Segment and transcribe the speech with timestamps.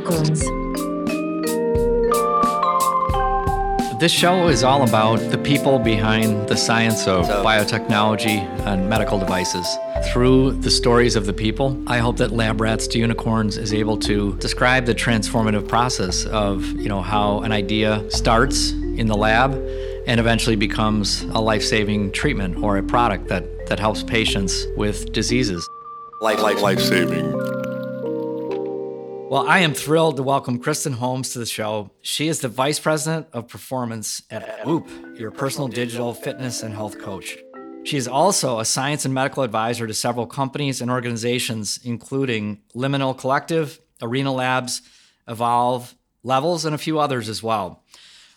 [0.00, 0.40] Unicorns.
[4.00, 9.66] This show is all about the people behind the science of biotechnology and medical devices.
[10.10, 13.98] Through the stories of the people, I hope that Lab Rats to Unicorns is able
[13.98, 19.52] to describe the transformative process of, you know, how an idea starts in the lab
[20.06, 25.68] and eventually becomes a life-saving treatment or a product that, that helps patients with diseases.
[26.22, 27.49] Life, life, life saving.
[29.30, 31.92] Well, I am thrilled to welcome Kristen Holmes to the show.
[32.02, 36.98] She is the Vice President of Performance at Whoop, your personal digital fitness and health
[36.98, 37.38] coach.
[37.84, 43.16] She is also a science and medical advisor to several companies and organizations, including Liminal
[43.16, 44.82] Collective, Arena Labs,
[45.28, 47.84] Evolve, Levels, and a few others as well.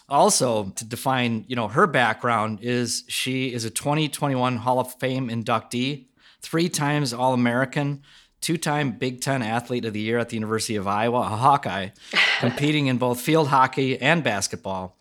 [0.07, 5.29] Also, to define, you know, her background is she is a 2021 Hall of Fame
[5.29, 6.05] inductee,
[6.43, 8.03] three times All-American,
[8.43, 11.89] two-time Big Ten Athlete of the Year at the University of Iowa, a Hawkeye,
[12.39, 14.95] competing in both field hockey and basketball.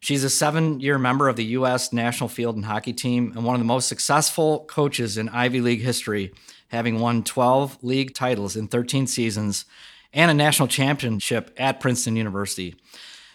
[0.00, 1.92] She's a seven-year member of the U.S.
[1.92, 5.80] National Field and Hockey Team and one of the most successful coaches in Ivy League
[5.80, 6.32] history,
[6.68, 9.64] having won 12 league titles in 13 seasons
[10.12, 12.76] and a national championship at Princeton University.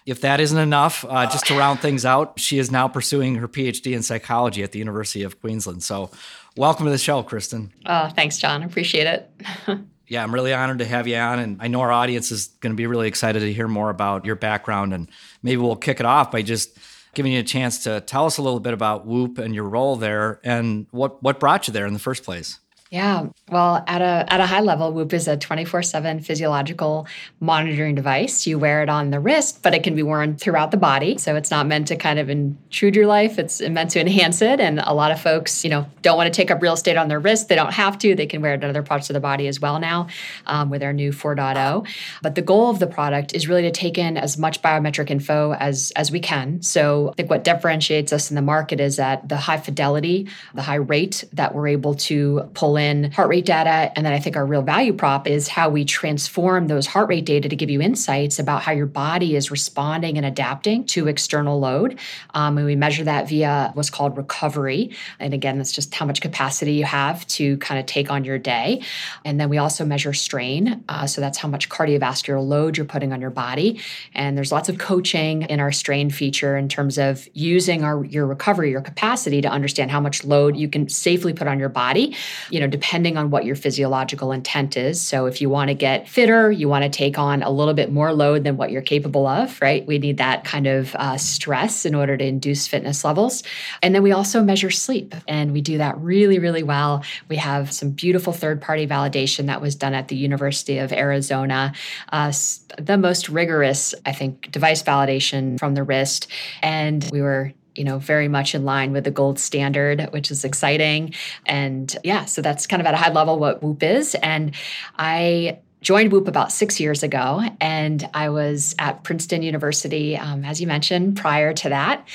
[0.06, 3.47] If that isn't enough, uh, just to round things out, she is now pursuing her
[3.47, 5.81] PhD in psychology at the University of Queensland.
[5.81, 6.11] So,
[6.55, 7.71] welcome to the show, Kristen.
[7.85, 8.63] Oh, thanks, John.
[8.63, 9.31] Appreciate it.
[10.07, 11.39] yeah, I'm really honored to have you on.
[11.39, 14.25] And I know our audience is going to be really excited to hear more about
[14.25, 14.93] your background.
[14.93, 15.09] And
[15.41, 16.77] maybe we'll kick it off by just
[17.13, 19.95] giving you a chance to tell us a little bit about Whoop and your role
[19.95, 22.59] there and what, what brought you there in the first place.
[22.94, 27.08] Yeah, well, at a at a high level, Whoop is a 24/7 physiological
[27.39, 28.45] monitoring device.
[28.45, 31.17] You wear it on the wrist, but it can be worn throughout the body.
[31.17, 33.39] So it's not meant to kind of intrude your life.
[33.39, 34.59] It's meant to enhance it.
[34.59, 37.08] And a lot of folks, you know, don't want to take up real estate on
[37.08, 37.50] their wrist.
[37.50, 38.13] They don't have to.
[38.13, 40.06] They can wear it in other parts of the body as well now
[40.46, 41.88] um, with our new 4.0.
[42.22, 45.53] But the goal of the product is really to take in as much biometric info
[45.53, 46.62] as as we can.
[46.62, 50.62] So I think what differentiates us in the market is that the high fidelity, the
[50.62, 53.91] high rate that we're able to pull in in heart rate data.
[53.95, 57.25] And then I think our real value prop is how we transform those heart rate
[57.25, 61.59] data to give you insights about how your body is responding and adapting to external
[61.59, 61.99] load.
[62.33, 64.91] Um, and we measure that via what's called recovery.
[65.19, 68.38] And again, that's just how much capacity you have to kind of take on your
[68.38, 68.83] day.
[69.25, 70.83] And then we also measure strain.
[70.89, 73.79] Uh, so that's how much cardiovascular load you're putting on your body.
[74.13, 78.25] And there's lots of coaching in our strain feature in terms of using our your
[78.27, 82.16] recovery, your capacity to understand how much load you can safely put on your body.
[82.49, 85.00] You know, depending on what your physiological intent is.
[85.00, 87.91] So if you want to get fitter, you want to take on a little bit
[87.91, 89.85] more load than what you're capable of, right?
[89.85, 93.44] We need that kind of uh, stress in order to induce fitness levels.
[93.84, 97.03] And then we also measure sleep, and we do that really, really well.
[97.29, 101.73] We have some beautiful third party validation that was done at the University of Arizona.
[102.11, 102.34] Uh,
[102.79, 106.28] the most rigorous, I think, device validation from the wrist.
[106.63, 110.44] And we were you know, very much in line with the gold standard, which is
[110.44, 111.13] exciting.
[111.45, 114.16] And yeah, so that's kind of at a high level what Whoop is.
[114.16, 114.53] And
[114.97, 120.61] I joined Whoop about six years ago, and I was at Princeton University, um, as
[120.61, 122.07] you mentioned, prior to that.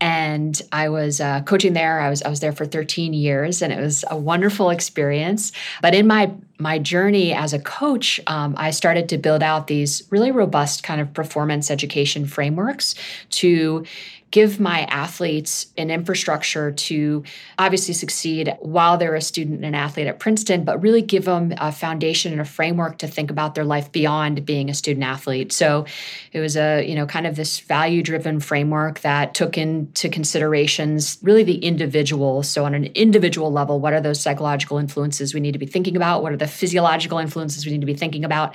[0.00, 2.00] And I was uh, coaching there.
[2.00, 5.52] I was I was there for 13 years, and it was a wonderful experience.
[5.82, 10.04] But in my my journey as a coach, um, I started to build out these
[10.10, 12.94] really robust kind of performance education frameworks
[13.30, 13.84] to
[14.30, 17.22] give my athletes an infrastructure to
[17.58, 21.70] obviously succeed while they're a student and athlete at Princeton, but really give them a
[21.70, 25.52] foundation and a framework to think about their life beyond being a student athlete.
[25.52, 25.86] So
[26.32, 31.18] it was a, you know, kind of this value driven framework that took into considerations
[31.22, 32.42] really the individual.
[32.42, 35.96] So on an individual level, what are those psychological influences we need to be thinking
[35.96, 36.22] about?
[36.22, 38.54] What are the physiological influences we need to be thinking about?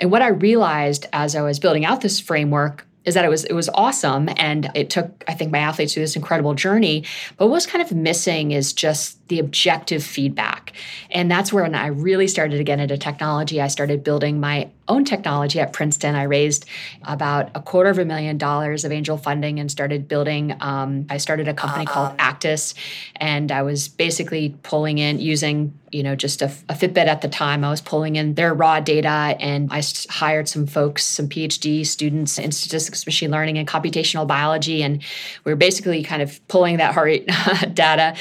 [0.00, 3.44] And what I realized as I was building out this framework is that it was
[3.44, 7.04] it was awesome and it took I think my athletes through this incredible journey.
[7.36, 10.72] But what's kind of missing is just the objective feedback.
[11.10, 14.70] And that's where when I really started to get into technology, I started building my
[14.88, 16.14] own technology at Princeton.
[16.14, 16.66] I raised
[17.04, 20.56] about a quarter of a million dollars of angel funding and started building.
[20.60, 21.94] Um, I started a company uh-huh.
[21.94, 22.74] called Actus,
[23.16, 27.28] and I was basically pulling in using you know just a, a, Fitbit at the
[27.28, 27.64] time.
[27.64, 32.38] I was pulling in their raw data, and I hired some folks, some PhD students
[32.38, 35.02] in statistics, machine learning, and computational biology, and
[35.44, 37.26] we were basically kind of pulling that heart rate
[37.74, 38.16] data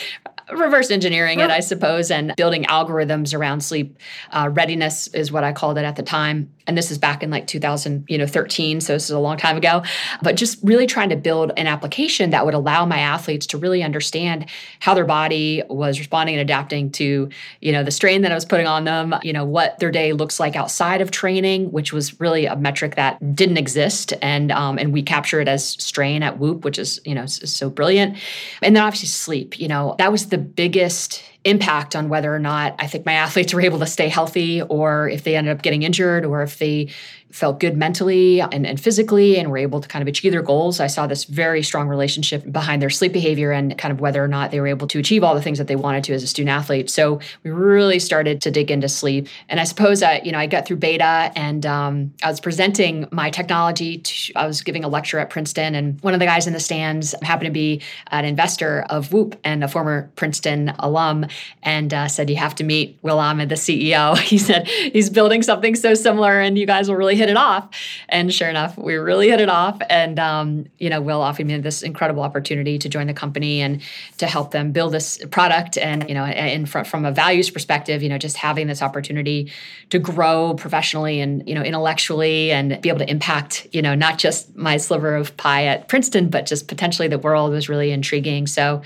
[0.52, 3.98] reverse engineering it, I suppose, and building algorithms around sleep
[4.32, 6.52] uh, readiness is what I called it at the time.
[6.66, 8.80] And this is back in like 2000, you know, 13.
[8.80, 9.84] So this is a long time ago.
[10.22, 13.84] But just really trying to build an application that would allow my athletes to really
[13.84, 14.50] understand
[14.80, 17.30] how their body was responding and adapting to,
[17.60, 20.14] you know, the strain that I was putting on them, you know, what their day
[20.14, 24.14] looks like outside of training, which was really a metric that didn't exist.
[24.22, 27.70] And um, and we capture it as strain at Whoop, which is, you know, so
[27.70, 28.18] brilliant.
[28.62, 32.76] And then obviously sleep, you know, that was the biggest impact on whether or not
[32.80, 35.84] I think my athletes were able to stay healthy or if they ended up getting
[35.84, 36.90] injured or if they
[37.34, 40.80] felt good mentally and, and physically and were able to kind of achieve their goals.
[40.80, 44.28] I saw this very strong relationship behind their sleep behavior and kind of whether or
[44.28, 46.28] not they were able to achieve all the things that they wanted to as a
[46.28, 46.92] student athlete.
[46.92, 49.28] So we really started to dig into sleep.
[49.50, 53.08] And I suppose I, you know, I got through beta and um, I was presenting
[53.12, 53.98] my technology.
[53.98, 56.60] To, I was giving a lecture at Princeton, and one of the guys in the
[56.60, 57.82] stands happened to be
[58.12, 61.26] an investor of Whoop and a former Princeton alum,
[61.62, 65.44] and uh, said, "You have to meet Will Ahmed, the CEO." He said he's building
[65.44, 67.70] something so similar, and you guys will really hit it off.
[68.10, 69.80] And sure enough, we really hit it off.
[69.90, 73.82] And, um, you know, Will offered me this incredible opportunity to join the company and
[74.18, 75.78] to help them build this product.
[75.78, 79.52] And, you know, from, from a values perspective, you know, just having this opportunity
[79.90, 84.18] to grow professionally and, you know, intellectually and be able to impact, you know, not
[84.18, 88.48] just my sliver of pie at Princeton, but just potentially the world was really intriguing.
[88.48, 88.82] So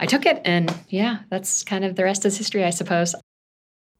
[0.00, 3.14] I took it and yeah, that's kind of the rest is history, I suppose.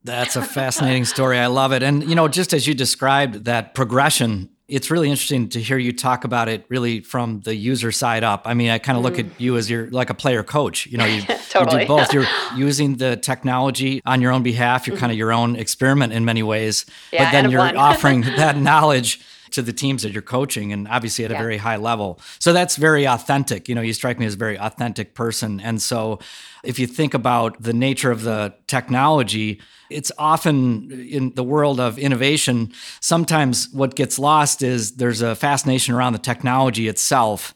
[0.04, 1.38] That's a fascinating story.
[1.38, 1.82] I love it.
[1.82, 5.92] And, you know, just as you described that progression, it's really interesting to hear you
[5.92, 8.42] talk about it really from the user side up.
[8.44, 9.04] I mean, I kind of mm.
[9.06, 10.86] look at you as you're like a player coach.
[10.86, 11.82] You know, you, totally.
[11.82, 12.12] you do both.
[12.12, 12.26] You're
[12.56, 14.86] using the technology on your own behalf.
[14.86, 15.00] You're mm-hmm.
[15.00, 16.84] kind of your own experiment in many ways.
[17.12, 19.20] Yeah, but then you're offering that knowledge
[19.50, 21.36] to the teams that you're coaching and obviously at yeah.
[21.36, 22.20] a very high level.
[22.38, 23.68] So that's very authentic.
[23.68, 25.60] You know, you strike me as a very authentic person.
[25.60, 26.18] And so
[26.64, 29.60] if you think about the nature of the technology,
[29.90, 35.94] it's often in the world of innovation, sometimes what gets lost is there's a fascination
[35.94, 37.54] around the technology itself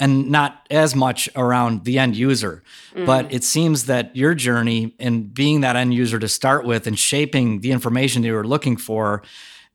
[0.00, 2.62] and not as much around the end user.
[2.94, 3.06] Mm.
[3.06, 6.98] But it seems that your journey in being that end user to start with and
[6.98, 9.22] shaping the information you were looking for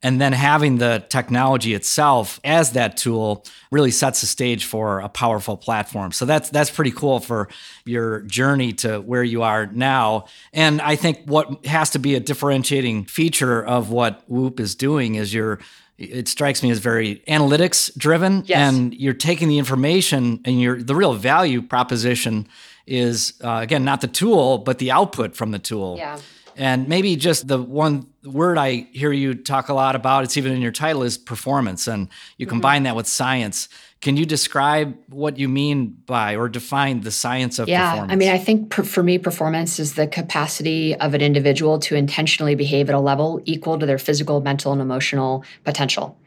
[0.05, 5.09] and then having the technology itself as that tool really sets the stage for a
[5.09, 6.11] powerful platform.
[6.11, 7.49] So that's that's pretty cool for
[7.85, 10.25] your journey to where you are now.
[10.53, 15.15] And I think what has to be a differentiating feature of what Whoop is doing
[15.15, 15.57] is you're
[15.97, 18.59] it strikes me as very analytics driven yes.
[18.59, 22.47] and you're taking the information and your the real value proposition
[22.85, 26.19] is uh, again not the tool but the output from the tool yeah
[26.55, 30.53] and maybe just the one word I hear you talk a lot about, it's even
[30.53, 31.87] in your title, is performance.
[31.87, 32.51] And you mm-hmm.
[32.51, 33.69] combine that with science.
[34.01, 38.13] Can you describe what you mean by or define the science of yeah, performance?
[38.13, 41.95] I mean, I think per, for me, performance is the capacity of an individual to
[41.95, 46.17] intentionally behave at a level equal to their physical, mental, and emotional potential.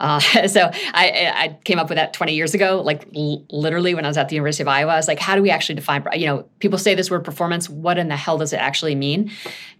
[0.00, 0.18] Uh,
[0.48, 4.08] so I, I, came up with that 20 years ago, like l- literally when I
[4.08, 4.92] was at the University of Iowa.
[4.92, 7.68] I was like, how do we actually define, you know, people say this word performance.
[7.68, 9.30] What in the hell does it actually mean?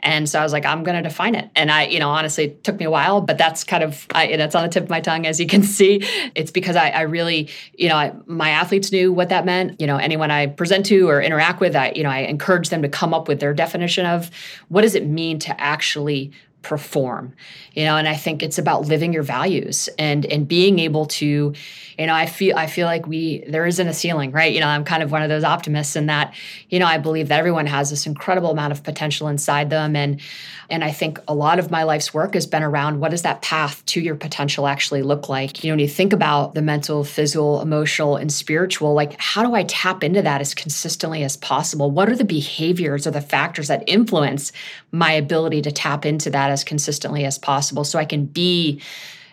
[0.01, 1.51] And so I was like, I'm going to define it.
[1.57, 4.37] And I, you know, honestly, it took me a while, but that's kind of, I,
[4.37, 6.07] that's on the tip of my tongue, as you can see.
[6.35, 9.81] It's because I, I really, you know, I, my athletes knew what that meant.
[9.81, 12.83] You know, anyone I present to or interact with, I, you know, I encourage them
[12.83, 14.31] to come up with their definition of
[14.69, 16.33] what does it mean to actually
[16.63, 17.35] perform
[17.73, 21.55] you know and i think it's about living your values and and being able to
[21.99, 24.53] you know i feel i feel like we there isn't a ceiling right?
[24.53, 26.35] You know i'm kind of one of those optimists in that
[26.69, 29.97] you know i believe that everyone has this incredible amount of potential inside them.
[29.97, 30.21] And
[30.69, 33.43] and i think a lot of my life's work has been around what does that
[33.43, 35.63] path to your potential actually look like?
[35.63, 39.55] You know when you think about the mental physical emotional and spiritual like how do
[39.55, 41.91] i tap into that as consistently as possible?
[41.91, 44.53] What are the behaviors or the factors that influence
[44.93, 48.81] my ability to tap into that as consistently as possible so I can be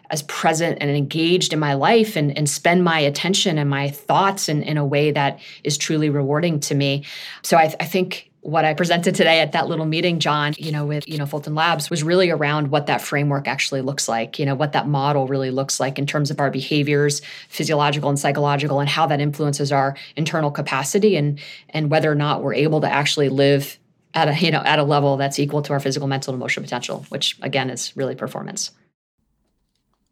[0.09, 4.47] as present and engaged in my life and, and spend my attention and my thoughts
[4.47, 7.03] in, in a way that is truly rewarding to me.
[7.41, 10.85] So I, I think what I presented today at that little meeting, John, you know,
[10.85, 14.45] with, you know, Fulton Labs was really around what that framework actually looks like, you
[14.45, 18.79] know, what that model really looks like in terms of our behaviors, physiological and psychological,
[18.79, 22.89] and how that influences our internal capacity and and whether or not we're able to
[22.89, 23.77] actually live
[24.17, 26.63] at a you know at a level that's equal to our physical, mental, and emotional
[26.63, 28.71] potential, which again is really performance.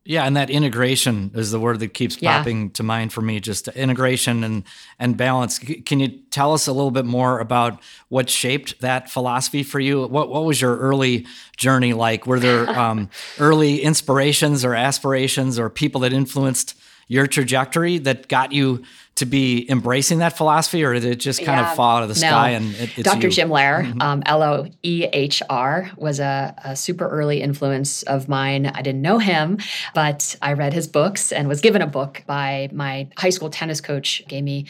[0.08, 2.38] Yeah, and that integration is the word that keeps yeah.
[2.38, 3.40] popping to mind for me.
[3.40, 4.64] Just integration and
[5.00, 5.58] and balance.
[5.58, 10.06] Can you tell us a little bit more about what shaped that philosophy for you?
[10.06, 11.26] What what was your early
[11.58, 12.28] journey like?
[12.28, 13.10] Were there um,
[13.40, 16.76] early inspirations or aspirations or people that influenced
[17.08, 18.84] your trajectory that got you
[19.16, 21.70] to be embracing that philosophy, or did it just kind Yeah.
[21.70, 22.28] of fall out of the No.
[22.28, 22.50] sky?
[22.50, 23.28] And it, it's Dr.
[23.28, 23.32] you?
[23.32, 28.28] Jim Loehr, um, L O E H R, was a, a super early influence of
[28.28, 28.66] mine.
[28.66, 29.60] I didn't know him,
[29.94, 33.80] but I read his books and was given a book by my high school tennis
[33.80, 34.66] coach, gave me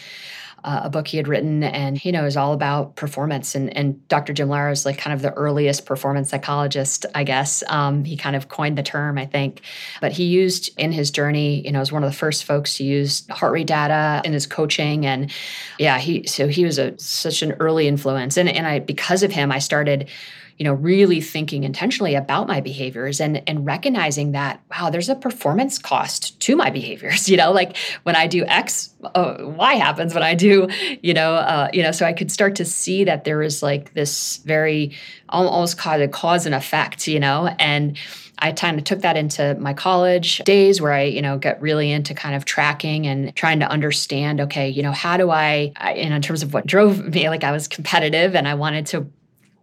[0.65, 3.53] uh, a book he had written, and you know, was all about performance.
[3.53, 4.33] And, and Dr.
[4.33, 7.63] Jim Loehr is like kind of the earliest performance psychologist, I guess.
[7.67, 9.61] Um, he kind of coined the term, I think.
[10.01, 12.83] But he used in his journey, you know, was one of the first folks to
[12.83, 15.31] use heart rate data in his coaching, and
[15.77, 19.31] yeah, he so he was a such an early influence, and and I because of
[19.31, 20.09] him, I started
[20.57, 25.15] you know really thinking intentionally about my behaviors and and recognizing that wow there's a
[25.15, 30.13] performance cost to my behaviors you know like when i do x uh, y happens
[30.13, 30.67] when i do
[31.01, 33.93] you know uh, you know so i could start to see that there was like
[33.93, 34.91] this very
[35.29, 37.97] almost cause a cause and effect you know and
[38.37, 41.89] I kind of took that into my college days where I, you know, got really
[41.89, 45.93] into kind of tracking and trying to understand, okay, you know, how do I, I
[45.93, 49.09] and in terms of what drove me, like I was competitive and I wanted to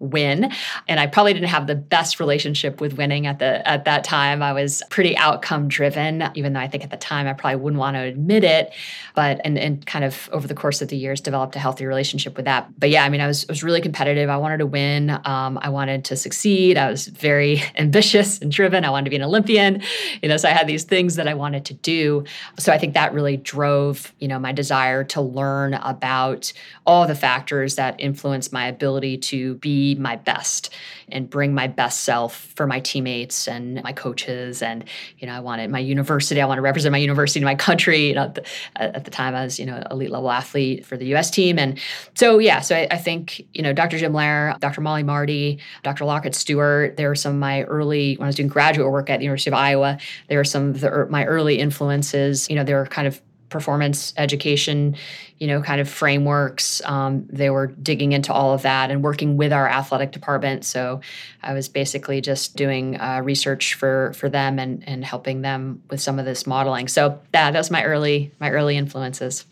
[0.02, 0.52] win.
[0.88, 4.42] And i probably didn't have the best relationship with winning at the at that time.
[4.42, 7.78] I was pretty outcome driven even though i think at the time i probably wouldn't
[7.78, 8.72] want to admit it.
[9.14, 12.36] But and, and kind of over the course of the years developed a healthy relationship
[12.36, 12.68] with that.
[12.78, 14.28] But yeah i mean i was, I was really competitive.
[14.28, 15.10] I wanted to win.
[15.24, 16.76] Um, i wanted to succeed.
[16.76, 18.84] I was very ambitious and driven.
[18.84, 19.82] I wanted to be an olympian
[20.20, 22.24] you know so i had these things that i wanted to do.
[22.58, 26.52] So i think that really drove you know my desire to learn about
[26.86, 30.70] all the factors that influence my ability to be my best
[31.10, 34.62] and bring my best self for my teammates and my coaches.
[34.62, 34.84] And
[35.18, 38.08] you know i wanted my university i want to represent my university and my country
[38.08, 38.44] you know at the,
[38.76, 41.58] at the time i was you know elite level athlete for the us team.
[41.58, 41.78] And
[42.14, 46.04] so yeah so I, I think you know dr jim Loehr, dr molly marty dr
[46.04, 49.18] lockett stewart there were some of my early when i was doing graduate work at
[49.18, 52.48] the university of iowa there were some of the, my early influences.
[52.48, 53.20] You know they were kind of
[53.52, 54.96] performance education,
[55.38, 56.82] you know, kind of frameworks.
[56.84, 60.64] Um, they were digging into all of that and working with our athletic department.
[60.64, 61.00] So
[61.42, 66.00] I was basically just doing uh, research for for them and and helping them with
[66.00, 66.88] some of this modeling.
[66.88, 69.44] So that that was my early my early influences.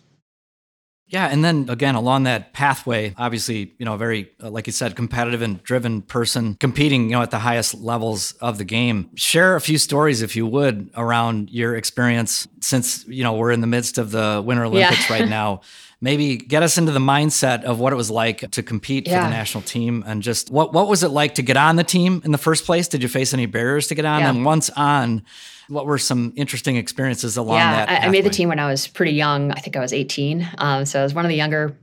[1.10, 4.94] Yeah, and then again along that pathway, obviously, you know, very uh, like you said,
[4.96, 9.10] competitive and driven person competing, you know, at the highest levels of the game.
[9.16, 13.60] Share a few stories, if you would, around your experience since you know we're in
[13.60, 15.16] the midst of the Winter Olympics Yeah.
[15.18, 15.60] right now.
[16.02, 19.28] Maybe get us into the mindset of what it was like to compete for the
[19.28, 22.32] national team, and just what what was it like to get on the team in
[22.32, 22.88] the first place?
[22.88, 24.20] Did you face any barriers to get on?
[24.20, 24.30] Yeah.
[24.30, 25.22] And once on,
[25.68, 28.02] what were some interesting experiences along yeah, that?
[28.04, 29.52] I, I made the team when I was pretty young.
[29.52, 30.48] I think I was 18.
[30.56, 31.76] Um, so I was one of the younger,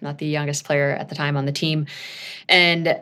[0.00, 1.84] not the youngest player at the time on the team,
[2.48, 2.98] and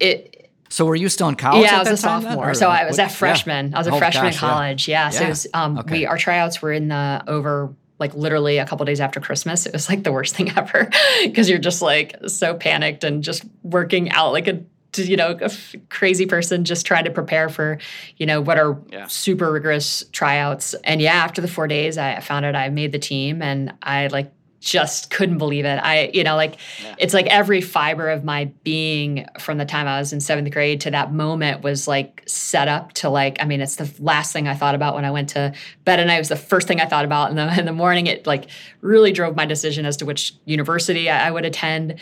[0.00, 1.64] it So were you still in college?
[1.64, 2.50] yeah, I was a sophomore.
[2.52, 3.74] or So I was what- a freshman.
[3.74, 4.88] I was a Oh, freshman gosh, in college.
[4.88, 5.10] Yeah.
[5.10, 5.26] So Yeah.
[5.26, 5.98] it was, um, Okay.
[5.98, 9.66] we our tryouts were in the over like literally a couple days after Christmas.
[9.66, 10.90] It was like the worst thing ever
[11.22, 14.62] because you're just like so panicked and just working out like a
[14.96, 17.78] you know a f- crazy person just trying to prepare for
[18.16, 19.06] you know what are Yeah.
[19.06, 22.98] super rigorous tryouts and yeah after the four days i found out i made the
[22.98, 26.56] team and i like just couldn't believe it i you know like
[26.98, 30.80] it's like every fiber of my being from the time I was in seventh grade
[30.82, 34.48] to that moment was like set up to like, I mean, it's the last thing
[34.48, 35.52] I thought about when I went to
[35.84, 38.06] bed and I was the first thing I thought about in the in the morning.
[38.06, 38.48] It like
[38.80, 41.96] really drove my decision as to which university I, I would attend.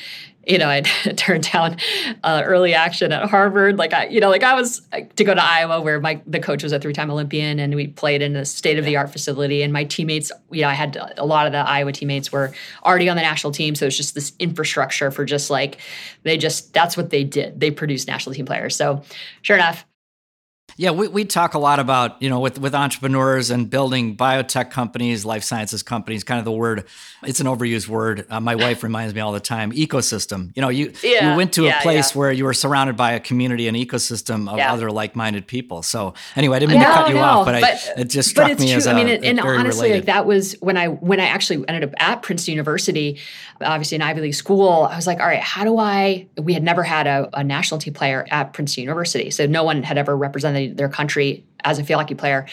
[0.47, 0.81] You know, I
[1.17, 1.77] turned down
[2.23, 3.79] uh, early action at Harvard.
[3.79, 4.83] Like I, you know, like I was
[5.17, 7.89] to go to Iowa where my the coach was a three time Olympian and we
[7.89, 9.63] played in a state of the art facility.
[9.63, 12.53] And my teammates, you know, I had a lot of the Iowa teammates were
[12.85, 15.79] already on the national team, so it's just this infrastructure for just like
[16.23, 17.59] they just that's what they did.
[17.61, 18.77] They produced national team players.
[18.77, 19.03] So
[19.43, 19.85] sure enough,
[20.79, 24.71] Yeah, we, we talk a lot about, you know, with, with entrepreneurs and building biotech
[24.71, 26.85] companies, life sciences companies, kind of the word,
[27.23, 28.27] it's an overused word.
[28.29, 30.53] Uh, my wife reminds me all the time, ecosystem.
[30.55, 32.19] You know, you, Yeah, you went to yeah, a place yeah.
[32.19, 35.83] where you were surrounded by a community, and ecosystem of other like-minded people.
[35.83, 37.61] So anyway, I didn't mean to No, cut you no, off, but, I,
[37.97, 38.77] it just but struck it's me true.
[38.77, 39.95] as a, I mean, a and, honestly, related.
[39.95, 43.19] like that was when I when I actually ended up at Princeton University,
[43.63, 44.89] obviously an Ivy League school.
[44.91, 46.27] I was like, all right, how do I?
[46.37, 49.83] We had never had a, a national team player at Princeton University, so no one
[49.83, 52.47] had ever represented their country as a field hockey player,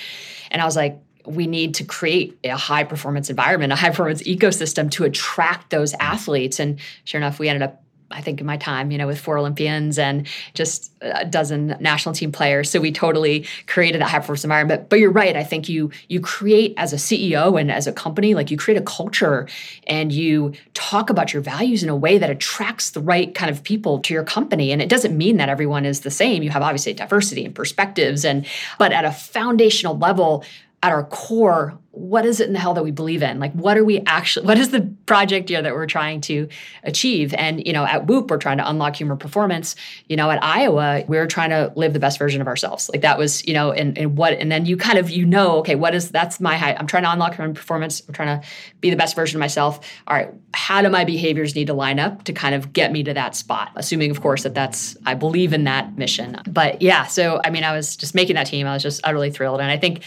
[0.51, 1.00] and I was like.
[1.25, 5.93] We need to create a high performance environment, a high performance ecosystem to attract those
[5.93, 6.60] athletes.
[6.60, 7.82] And sure enough, we ended up
[8.13, 12.15] I think in my time, you know, with four Olympians and just a dozen national
[12.15, 12.70] team players.
[12.70, 14.89] So we totally created that high performance environment.
[14.89, 15.36] But you're right.
[15.36, 18.77] I think you you create as a CEO and as a company, like you create
[18.77, 19.48] a culture
[19.88, 23.63] and you talk about your values in a way that attracts the right kind of
[23.63, 24.72] people to your company.
[24.72, 26.43] And it doesn't mean that everyone is the same.
[26.43, 28.46] You have obviously diversity and perspectives and
[28.77, 30.43] but at a foundational level,
[30.84, 33.40] at our core, what is it in the hell that we believe in?
[33.40, 36.50] Like, what are we actually, what is the project here that we're trying to
[36.84, 37.34] achieve?
[37.36, 39.75] And, you know, at Whoop, we're trying to unlock human performance.
[40.10, 42.90] You know, at Iowa, we are trying to live the best version of ourselves.
[42.90, 45.60] Like that was, you know, and, and what, and then you kind of, you know,
[45.60, 48.02] okay, what is, that's my high, I'm trying to unlock human performance.
[48.08, 48.48] I'm trying to
[48.82, 49.80] be the best version of myself.
[50.08, 53.04] All right, how do my behaviors need to line up to kind of get me
[53.04, 53.72] to that spot?
[53.78, 56.38] Assuming, of course, that that's, I believe in that mission.
[56.48, 58.68] But yeah, so, I mean, I was just making that team.
[58.68, 59.62] I was just utterly thrilled.
[59.62, 60.04] And I think,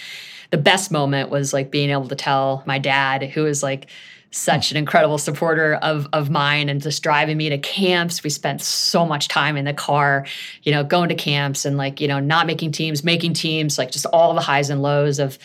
[0.51, 3.89] the best moment was like being able to tell my dad, who is like
[4.31, 8.23] such an incredible supporter of of mine and just driving me to camps.
[8.23, 10.27] We spent so much time in the car,
[10.63, 13.91] you know, going to camps and like, you know, not making teams, making teams, like
[13.91, 15.39] just all the highs and lows of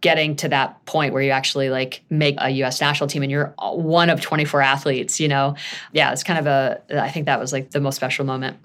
[0.00, 3.54] getting to that point where you actually like make a US national team and you're
[3.58, 5.56] one of 24 athletes, you know.
[5.92, 8.58] Yeah, it's kind of a I think that was like the most special moment.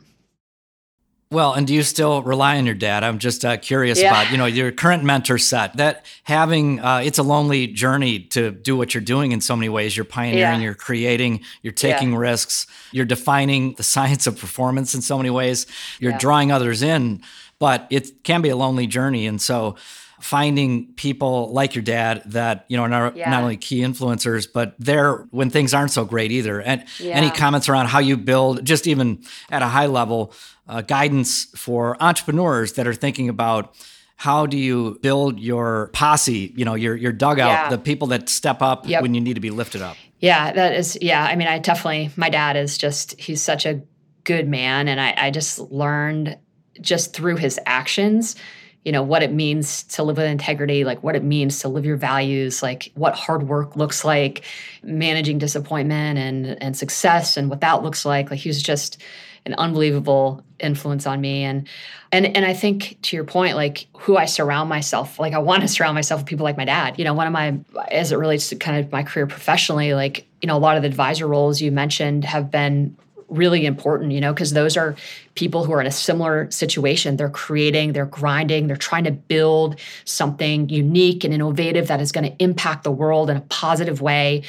[1.32, 3.06] Well, and do you still rely on your dad?
[3.06, 4.10] I'm just uh, curious yeah.
[4.10, 5.78] about you know your current mentor set.
[5.78, 9.70] That having uh, it's a lonely journey to do what you're doing in so many
[9.70, 9.96] ways.
[9.96, 10.66] You're pioneering, yeah.
[10.66, 12.18] you're creating, you're taking yeah.
[12.18, 15.68] risks, you're defining the science of performance in so many ways.
[16.00, 17.22] You're drawing others in,
[17.60, 19.78] but it can be a lonely journey, and so
[20.22, 23.30] finding people like your dad that you know are yeah.
[23.30, 27.16] not only key influencers but they're when things aren't so great either and yeah.
[27.16, 30.32] any comments around how you build just even at a high level
[30.68, 33.76] uh, guidance for entrepreneurs that are thinking about
[34.16, 37.70] how do you build your posse you know your your dugout yeah.
[37.70, 39.02] the people that step up yep.
[39.02, 42.12] when you need to be lifted up yeah that is yeah i mean i definitely
[42.16, 43.82] my dad is just he's such a
[44.24, 46.38] good man and i, I just learned
[46.80, 48.36] just through his actions
[48.84, 51.86] you know what it means to live with integrity like what it means to live
[51.86, 54.44] your values like what hard work looks like
[54.84, 58.32] managing disappointment and and success and what that looks like.
[58.32, 59.02] Like he was just
[59.46, 61.44] an unbelievable influence on me.
[61.44, 61.68] And
[62.12, 65.62] and and I think to your point like who I surround myself like I want
[65.62, 66.98] to surround myself with people like my dad.
[66.98, 67.58] You know one of my
[67.90, 70.84] as it relates to kind of my career professionally like you know a lot of
[70.84, 72.98] the advisor roles you mentioned have been
[73.32, 74.96] really important, you know, because those are
[75.36, 77.18] people who are in a similar situation.
[77.18, 82.26] They're creating, they're grinding, they're trying to build something unique and innovative that is going
[82.26, 84.44] to impact the world in a positive way.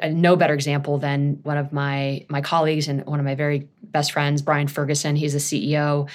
[0.00, 3.68] Uh, no better example than one of my my colleagues and one of my very
[3.82, 5.14] best friends, Brian Ferguson.
[5.14, 6.08] He's the CEO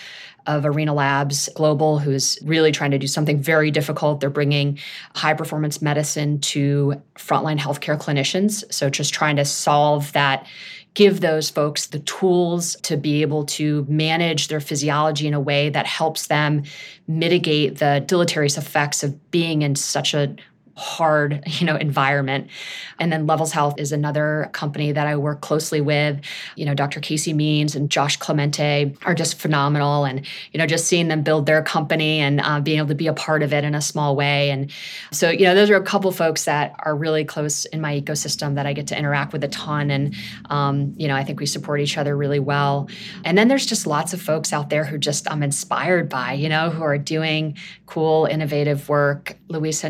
[0.48, 4.20] of Arena Labs Global, who's really trying to do something very difficult.
[4.20, 4.80] They're bringing
[5.16, 8.64] high performance medicine to frontline healthcare clinicians.
[8.74, 10.48] So, just trying to solve that
[10.94, 15.70] give those folks the tools to be able to manage their physiology in a way
[15.70, 16.64] that helps them
[17.08, 20.36] mitigate the deleterious effects of being in such a
[20.80, 22.50] hard you know environment.
[22.98, 26.20] And then levels health is another company that i work closely with.
[26.56, 30.06] You know dr casey means and josh clemente are just phenomenal.
[30.06, 33.08] And you know just seeing them build their company and uh, being able to be
[33.08, 34.50] a part of it in a small way.
[34.50, 34.72] And
[35.12, 38.56] so you know those are a couple folks that are really close in my ecosystem
[38.56, 39.92] that i get to interact with a ton.
[39.92, 40.16] And
[40.50, 42.90] um, you know i think we support each other really well.
[43.26, 46.50] And then there's just lots of folks out there who just i'm inspired by you
[46.50, 47.58] know who are doing
[47.90, 49.36] cool innovative work.
[49.48, 49.90] Louisa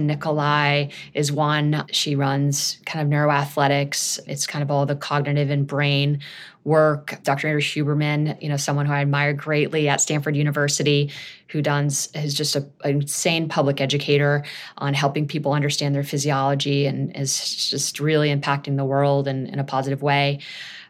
[1.13, 1.86] is one.
[1.92, 4.20] She runs kind of neuroathletics.
[4.28, 6.22] It's kind of all the cognitive and brain
[6.63, 7.18] work.
[7.24, 7.48] Dr.
[7.48, 11.12] Andrew Huberman, you know, someone who I admire greatly at Stanford University,
[11.48, 14.44] who does is just a, an insane public educator
[14.78, 19.60] on helping people understand their physiology and is just really impacting the world in, in
[19.60, 20.39] a positive way.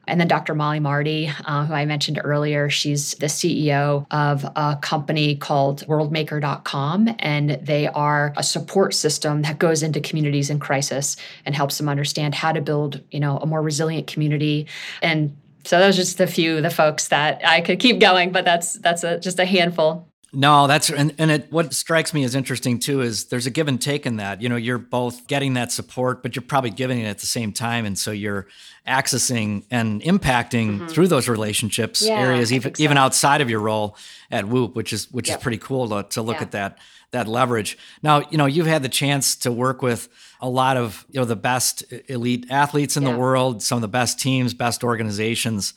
[0.09, 0.55] And then Dr.
[0.55, 7.15] Molly Marty, uh, who I mentioned earlier, she's the CEO of a company called worldmaker.com.
[7.19, 11.87] And they are a support system that goes into communities in crisis and helps them
[11.87, 14.67] understand how to build, you know, a more resilient community.
[15.01, 18.31] And so those are just a few of the folks that I could keep going,
[18.31, 20.08] but that's that's a, just a handful.
[20.31, 23.67] No, that's and, and it what strikes me as interesting too is there's a give
[23.67, 24.41] and take in that.
[24.41, 27.51] You know, you're both getting that support, but you're probably giving it at the same
[27.51, 27.85] time.
[27.85, 28.45] And so you're
[28.87, 30.87] accessing and impacting mm-hmm.
[30.87, 32.83] through those relationships yeah, areas even so.
[32.83, 33.97] even outside of your role
[34.29, 35.39] at Whoop, which is which yep.
[35.39, 36.43] is pretty cool to, to look yeah.
[36.43, 36.77] at that
[37.11, 37.77] that leverage.
[38.03, 40.09] Now, you know, you've had the chance to work with
[40.41, 43.11] a lot of, you know, the best elite athletes in yeah.
[43.11, 45.73] the world, some of the best teams, best organizations.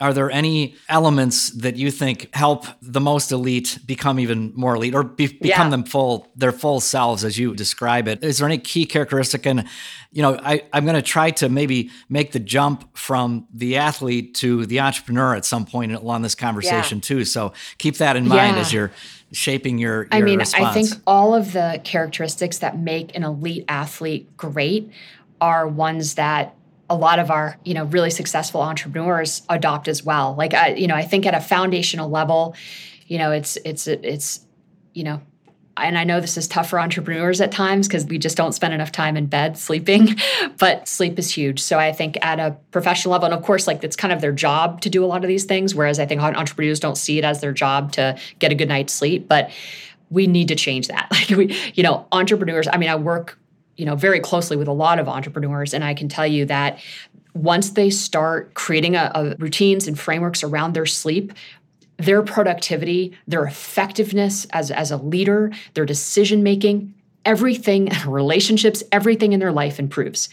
[0.00, 4.94] Are there any elements that you think help the most elite become even more elite
[4.94, 5.70] or be, become yeah.
[5.70, 8.22] them full, their full selves as you describe it?
[8.22, 9.46] Is there any key characteristic?
[9.46, 9.66] And,
[10.12, 14.34] you know, I, I'm going to try to maybe make the jump from the athlete
[14.36, 17.02] to the entrepreneur at some point along this conversation yeah.
[17.02, 17.24] too.
[17.24, 18.60] So keep that in mind yeah.
[18.60, 18.92] as you're
[19.32, 20.76] shaping your, your I mean, response.
[20.76, 24.90] I think all of the characteristics that make an elite athlete great
[25.40, 26.54] are ones that
[26.88, 30.86] a lot of our you know really successful entrepreneurs adopt as well like I, you
[30.86, 32.54] know i think at a foundational level
[33.06, 34.40] you know it's it's it's
[34.92, 35.20] you know
[35.78, 38.72] and I know this is tough for entrepreneurs at times because we just don't spend
[38.72, 40.16] enough time in bed sleeping,
[40.58, 41.60] but sleep is huge.
[41.60, 44.32] So I think at a professional level, and of course, like it's kind of their
[44.32, 47.24] job to do a lot of these things, whereas I think entrepreneurs don't see it
[47.24, 49.28] as their job to get a good night's sleep.
[49.28, 49.50] But
[50.08, 51.08] we need to change that.
[51.16, 53.38] Like we, you know, entrepreneurs, I mean, I work,
[53.76, 56.78] you know, very closely with a lot of entrepreneurs, and I can tell you that
[57.34, 61.32] once they start creating a, a routines and frameworks around their sleep,
[61.98, 69.40] their productivity, their effectiveness as, as a leader, their decision making, everything, relationships, everything in
[69.40, 70.28] their life improves.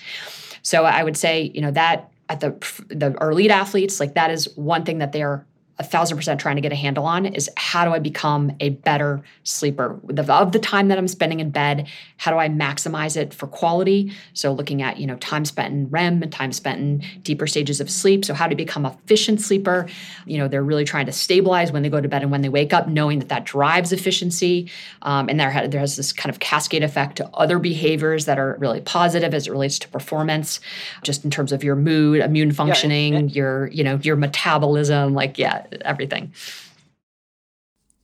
[0.62, 2.52] So I would say, you know, that at the
[2.88, 5.46] the our elite athletes, like that is one thing that they are
[5.80, 8.70] a thousand percent trying to get a handle on is how do I become a
[8.70, 11.88] better sleeper of the time that I'm spending in bed?
[12.18, 14.14] How do I maximize it for quality?
[14.34, 17.82] So looking at you know time spent in REM and time spent in deeper stages
[17.82, 18.24] of sleep.
[18.24, 19.88] So how to become efficient sleeper?
[20.28, 22.50] You know they're really trying to stabilize when they go to bed and when they
[22.50, 24.70] wake up, knowing that that drives efficiency.
[25.02, 28.58] Um, and there there has this kind of cascade effect to other behaviors that are
[28.60, 30.60] really positive as it relates to performance,
[31.02, 35.16] just in terms of your mood, immune functioning, yeah, your you know your metabolism.
[35.16, 36.34] Like yeah everything.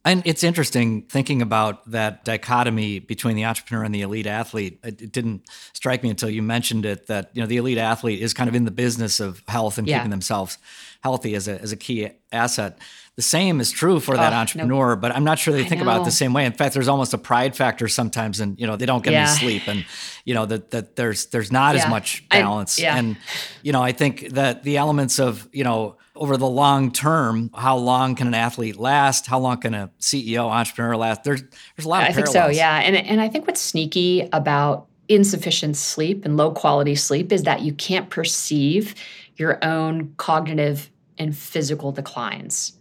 [0.06, 4.80] And it's interesting thinking about that dichotomy between the entrepreneur and the elite athlete.
[4.84, 5.44] It, didn't
[5.74, 8.56] strike me until you mentioned it that you know the elite athlete is kind of
[8.56, 9.98] in the business of health and yeah.
[9.98, 10.58] keeping themselves
[11.02, 12.78] healthy as a as a key asset.
[13.16, 16.02] The same is true for that oh, entrepreneur, but I'm not sure they think about
[16.02, 16.46] it the same way.
[16.46, 19.28] In fact, there's almost a pride factor sometimes, and you know they don't get yeah.
[19.28, 19.86] any sleep, and
[20.24, 21.84] you know that that there's there's not yeah.
[21.84, 23.18] as much balance, I, and
[23.62, 27.78] you know I think that the elements of you know over the long term, how
[27.78, 29.26] long can an athlete last?
[29.26, 31.24] How long can a CEO entrepreneur last?
[31.24, 32.80] There's there's a lot of I think so, yeah.
[32.80, 37.62] And and I think what's sneaky about insufficient sleep and low quality sleep is that
[37.62, 38.96] you can't perceive
[39.40, 42.74] your own cognitive and physical declines.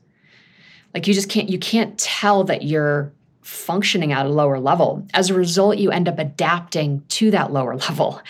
[0.93, 5.07] Like you just can't you can't tell that you're functioning at a lower level.
[5.15, 8.21] As a result, you end up adapting to that lower level.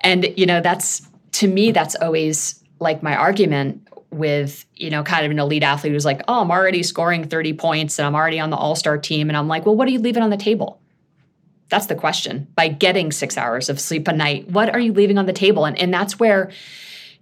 [0.00, 5.24] And you know, that's to me that's always like my argument with you know kind
[5.24, 8.40] of an elite athlete who's like oh i'm already scoring 30 points and i'm already
[8.40, 10.80] on the all-star team and i'm like well what are you leaving on the table
[11.68, 15.16] that's the question by getting six hours of sleep a night what are you leaving
[15.16, 16.50] on the table and, and that's where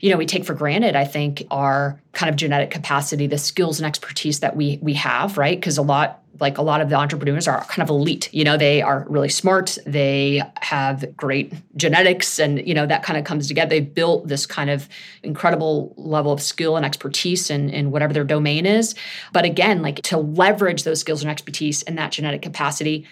[0.01, 3.79] you know we take for granted i think our kind of genetic capacity the skills
[3.79, 5.59] and expertise that we we have right?
[5.59, 8.57] Because a lot like a lot of the entrepreneurs are kind of elite you know?
[8.57, 9.79] They are really smart.
[9.87, 13.71] They have great genetics and you know that kind of comes together.
[13.71, 14.89] They built this kind of
[15.23, 18.95] incredible level of skill and expertise in, in whatever their domain is.
[19.33, 23.07] But again like to leverage those skills and expertise and that genetic capacity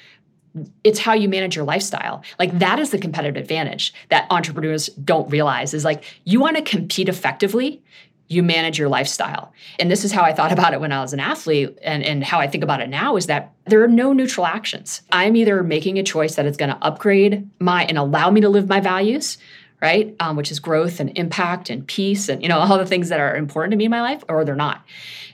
[0.84, 2.22] it's how you manage your lifestyle.
[2.38, 6.62] Like that is the competitive advantage that entrepreneurs don't realize is like you want to
[6.62, 7.82] compete effectively,
[8.28, 9.52] you manage your lifestyle.
[9.78, 12.24] And this is how I thought about it when I was an athlete and, and
[12.24, 15.02] how I think about it now is that there are no neutral actions.
[15.12, 18.48] I'm either making a choice that is going to upgrade my and allow me to
[18.48, 19.38] live my values,
[19.80, 20.14] right?
[20.20, 23.20] Um, which is growth and impact and peace and you know all the things that
[23.20, 24.84] are important to me in my life, or they're not.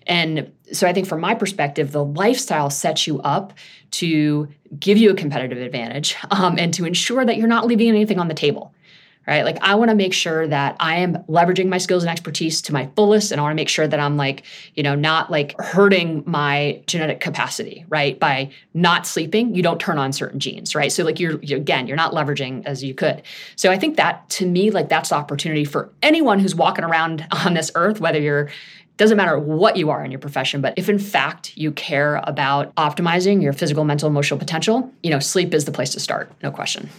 [0.07, 3.53] And so I think from my perspective, the lifestyle sets you up
[3.93, 4.49] to
[4.81, 8.29] give you a competitive advantage um, and to ensure that you're not leaving anything on
[8.29, 8.75] the table
[9.27, 9.45] right?
[9.45, 12.73] Like I want to make sure that I am leveraging my skills and expertise to
[12.73, 14.43] my fullest and I want to make sure that I'm like,
[14.75, 18.19] you know, not like hurting my genetic capacity, right?
[18.19, 20.91] By not sleeping, you don't turn on certain genes, right?
[20.91, 23.23] So like you're, you're again, you're not leveraging as you could.
[23.57, 27.27] So I think that to me like that's the opportunity for anyone who's walking around
[27.45, 28.51] on this earth whether you're
[28.99, 32.75] doesn't matter what you are in your profession, but if in fact you care about
[32.75, 36.51] optimizing your physical, mental, emotional potential, you know, sleep is the place to start, no
[36.51, 36.91] question.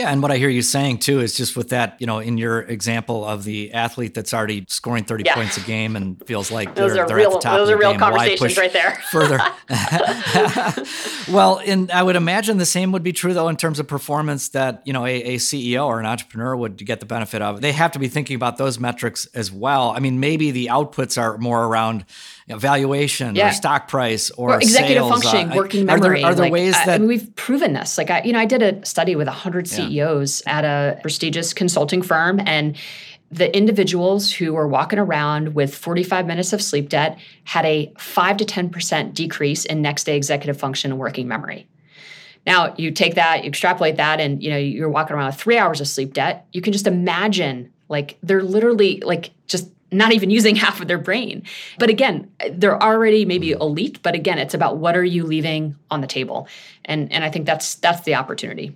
[0.00, 2.38] Yeah, and what I hear you saying too is just with that, you know, in
[2.38, 5.34] your example of the athlete that's already scoring 30 yeah.
[5.34, 7.68] points a game and feels like those they're, are they're real, at the top those
[7.68, 7.98] are real game.
[7.98, 8.94] conversations right there.
[9.10, 9.40] further.
[11.32, 14.50] well, and I would imagine the same would be true though in terms of performance
[14.50, 17.60] that, you know, a, a CEO or an entrepreneur would get the benefit of.
[17.60, 19.90] They have to be thinking about those metrics as well.
[19.90, 22.04] I mean, maybe the outputs are more around
[22.56, 23.48] valuation yeah.
[23.48, 25.10] or stock price or, or executive sales.
[25.10, 26.08] functioning, uh, working memory.
[26.08, 27.98] Are there, are there like, ways that I mean, we've proven this?
[27.98, 32.02] Like I, you know, I did a study with hundred CEOs at a prestigious consulting
[32.02, 32.76] firm, and
[33.30, 38.36] the individuals who were walking around with 45 minutes of sleep debt had a 5
[38.38, 41.68] to 10% decrease in next day executive function and working memory.
[42.46, 45.58] Now, you take that, you extrapolate that and you know, you're walking around with 3
[45.58, 50.30] hours of sleep debt, you can just imagine like they're literally like just not even
[50.30, 51.42] using half of their brain.
[51.78, 53.60] But again, they're already maybe mm-hmm.
[53.60, 56.48] elite, but again, it's about what are you leaving on the table.
[56.84, 58.74] And and I think that's that's the opportunity.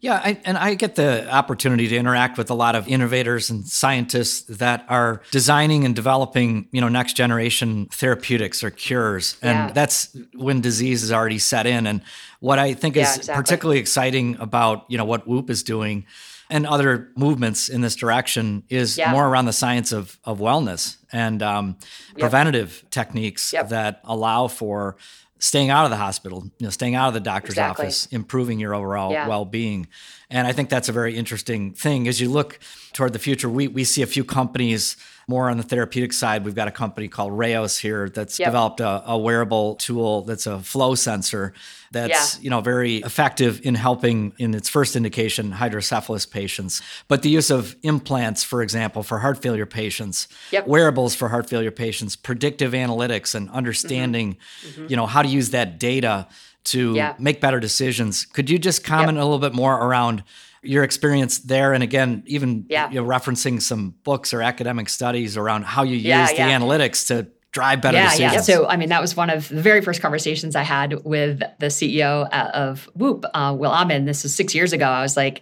[0.00, 3.66] Yeah, I, and I get the opportunity to interact with a lot of innovators and
[3.66, 9.72] scientists that are designing and developing, you know, next generation therapeutics or cures, and Yeah.
[9.72, 11.86] that's when disease is already set in.
[11.86, 12.00] And
[12.38, 13.42] what I think Yeah, is exactly.
[13.42, 16.06] particularly exciting about, you know, what Whoop is doing
[16.50, 19.10] and other movements in this direction is Yeah.
[19.10, 21.76] more around the science of of wellness and um,
[22.18, 23.68] preventative techniques Yep.
[23.70, 24.96] that allow for
[25.38, 27.86] staying out of the hospital, you know, staying out of the doctor's Exactly.
[27.86, 29.28] office, improving your overall Yeah.
[29.28, 29.86] well-being.
[30.30, 32.06] And I think that's a very interesting thing.
[32.06, 32.58] As you look
[32.92, 36.44] toward the future, we, we see a few companies more on the therapeutic side.
[36.44, 38.48] We've got a company called Rhaeos here that's Yep.
[38.48, 41.52] developed a, a wearable tool that's a flow sensor
[41.92, 42.40] that's Yeah.
[42.42, 46.80] you know very effective in helping in its first indication hydrocephalus patients.
[47.08, 50.66] But the use of implants, for example, for heart failure patients, Yep.
[50.66, 53.56] wearables for heart failure patients, predictive analytics and mm-hmm.
[53.56, 54.36] understanding,
[54.66, 54.86] mm-hmm.
[54.88, 56.26] you know, how to use that data
[56.72, 56.94] to.
[56.94, 57.14] Yeah.
[57.18, 58.24] make better decisions.
[58.26, 60.22] Could you just comment a little bit more around
[60.62, 62.90] your experience there and again even Yeah.
[62.90, 67.06] you know, referencing some books or academic studies around how you Yeah, use the analytics
[67.08, 68.32] to drive better yeah, decisions.
[68.34, 68.40] yeah.
[68.56, 71.66] So, I mean, that was one of the very first conversations I had with the
[71.70, 74.04] CEO of Whoop, uh, Will Ahmed.
[74.06, 74.84] This was six years ago.
[74.86, 75.40] I was like,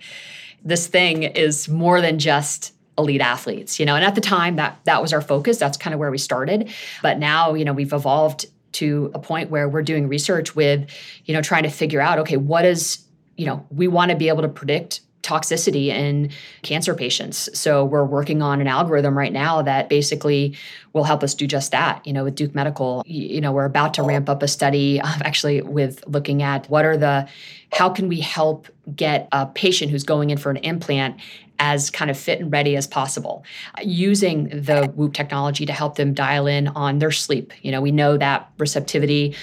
[0.65, 3.95] this thing is more than just elite athletes, you know.
[3.97, 5.59] And at the time, that that was our focus.
[5.59, 6.71] That's kind of where we started.
[7.03, 10.89] But now, you know, we've evolved to a point where we're doing research with,
[11.25, 13.05] you know, trying to figure out, okay, what is,
[13.37, 16.31] you know, we want to be able to predict toxicity in
[16.63, 17.49] cancer patients.
[17.59, 20.57] So we're working on an algorithm right now that basically
[20.93, 22.07] will help us do just that.
[22.07, 25.63] You know, with Duke Medical, you know, we're about to ramp up a study actually
[25.63, 27.29] with looking at what are the
[27.73, 31.21] how can we help get a patient who's going in for an implant
[31.59, 33.45] as kind of fit and ready as possible
[33.83, 37.91] using the whoop technology to help them dial in on their sleep you know we
[37.91, 39.35] know that receptivity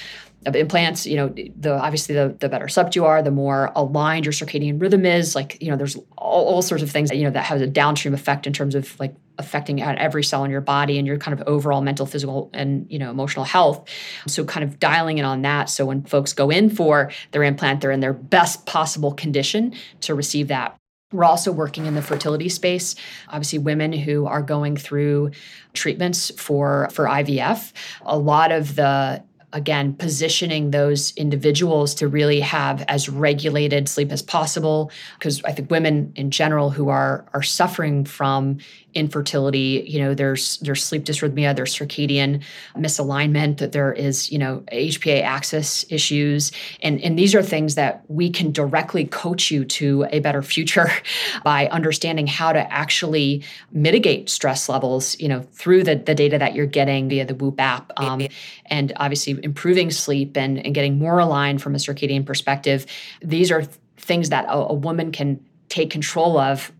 [0.46, 4.26] of implants, you know, the obviously the, the better slept you are, the more aligned
[4.26, 5.36] your circadian rhythm is.
[5.36, 7.68] Like, you know, there's all, all sorts of things that, you know, that has a
[7.68, 11.18] downstream effect in terms of like affecting at every cell in your body and your
[11.18, 13.88] kind of overall mental, physical, and you know, emotional health.
[14.28, 15.70] So kind of dialing in on that.
[15.70, 20.14] So when folks go in for their implant, they're in their best possible condition to
[20.14, 20.78] receive that.
[21.14, 22.96] We're also working in the fertility space.
[23.30, 25.32] Obviously, women who are going through
[25.74, 27.72] treatments for for IVF,
[28.02, 29.24] a lot of the
[29.54, 35.70] again positioning those individuals to really have as regulated sleep as possible because i think
[35.70, 38.58] women in general who are are suffering from
[38.94, 42.42] infertility you know there's there's sleep dysrhythmia there's circadian
[42.76, 46.52] misalignment that there is you know hpa axis issues.
[46.82, 50.92] And and these are things that we can directly coach you to a better future
[51.44, 56.56] by understanding how to actually mitigate stress levels you know through the, the data that
[56.56, 58.22] you're getting via the whoop app um,
[58.68, 62.86] and obviously improving sleep and, and getting more aligned from a circadian perspective.
[63.22, 66.72] These are th- things that a, a woman can take control of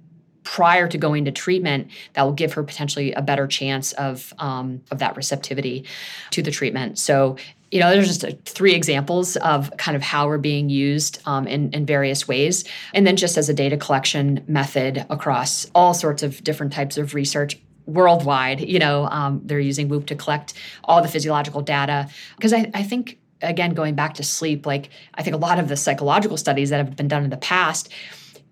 [0.44, 4.82] prior to going to treatment that will give her potentially a better chance of um,
[4.92, 5.86] of that receptivity
[6.32, 7.00] to the treatment.
[7.00, 7.38] So
[7.72, 11.48] you know there's just uh, three examples of kind of how we're being used um,
[11.48, 12.66] in, in various ways.
[12.94, 17.14] And then just as a data collection method across all sorts of different types of
[17.14, 20.54] research worldwide you know um, they're using whoop to collect
[20.86, 22.10] all the physiological data.
[22.36, 25.68] Because I, I think again going back to sleep like i think a lot of
[25.68, 27.90] the psychological studies that have been done in the past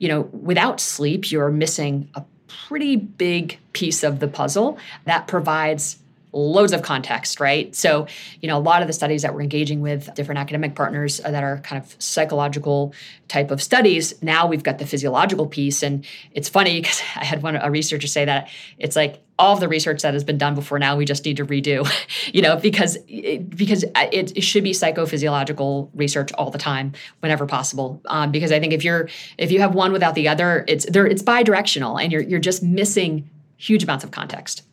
[0.02, 2.24] you know without sleep you're missing a
[2.68, 5.98] pretty big piece of the puzzle that provides
[6.34, 7.76] loads of context, right?
[7.76, 8.08] So,
[8.40, 11.32] you know, a lot of the studies that we're engaging with different academic partners uh,
[11.32, 12.94] that are kind of psychological
[13.28, 15.84] type of studies, now we've got the physiological piece.
[15.84, 19.60] And it's funny because I had one a researcher say that it's like all of
[19.60, 21.90] the research that has been done before now we just need to redo,
[22.34, 27.48] you know, because it, because it, it should be psychophysiological research all the time whenever
[27.48, 28.00] possible.
[28.06, 31.08] Um, because I think if you're if you have one without the other, it's there
[31.08, 33.28] it's bi-directional and you're you're just missing
[33.58, 34.64] huge amounts of context.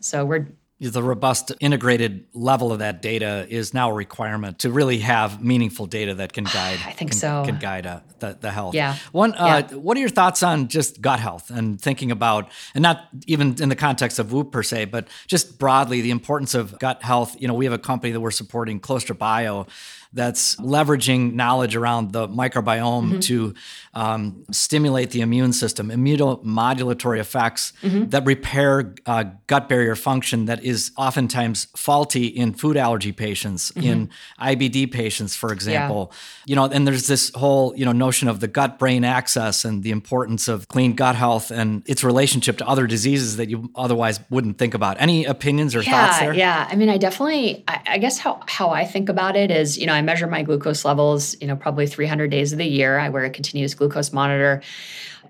[0.00, 0.46] So we're
[0.78, 5.86] the robust integrated level of that data is now a requirement to really have meaningful
[5.86, 7.44] data that can guide I think can, so.
[7.46, 8.96] can guide uh, the, the health Yeah.
[9.12, 9.76] one uh, Yeah.
[9.76, 13.70] what are your thoughts on just gut health and thinking about and not even in
[13.70, 17.48] the context of whoop per se but just broadly the importance of gut health you
[17.48, 19.66] know we have a company that we're supporting ClostraBio
[20.16, 23.18] that's leveraging knowledge around the microbiome Mm-hmm.
[23.20, 23.54] to
[23.94, 28.08] um, stimulate the immune system, immunomodulatory effects Mm-hmm.
[28.10, 34.08] that repair uh, gut barrier function that is oftentimes faulty in food allergy patients, in
[34.40, 36.12] IBD patients, for example.
[36.46, 39.82] You know, and there's this whole you know notion of the gut brain axis and
[39.82, 44.20] the importance of clean gut health and its relationship to other diseases that you otherwise
[44.30, 44.96] wouldn't think about.
[45.00, 46.34] Any opinions or thoughts yeah, there?
[46.34, 46.68] yeah.
[46.70, 49.86] I mean, I definitely, I, I guess how how I think about it is, you
[49.86, 52.98] know, I measure my glucose levels, you know, probably 300 days of the year.
[52.98, 54.62] I wear a continuous glucose monitor.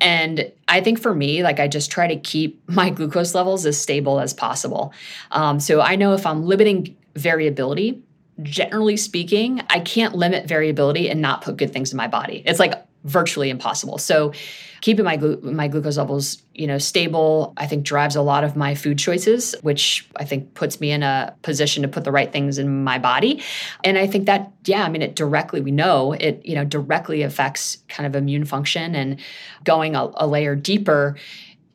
[0.00, 3.80] And I think for me, like I just try to keep my glucose levels as
[3.80, 4.92] stable as possible.
[5.32, 8.02] Um, so I know if I'm limiting variability,
[8.42, 12.42] generally speaking, I can't limit variability and not put good things in my body.
[12.44, 13.98] It's like virtually impossible.
[13.98, 14.32] So
[14.80, 18.56] keeping my glu- my glucose levels, you know, stable, I think drives a lot of
[18.56, 22.32] my food choices, which I think puts me in a position to put the right
[22.32, 23.42] things in my body.
[23.84, 27.22] And I think that yeah, I mean it directly we know it, you know, directly
[27.22, 29.20] affects kind of immune function and
[29.64, 31.16] going a, a layer deeper,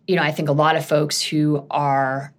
[0.07, 2.33] you know, I think a lot of folks who are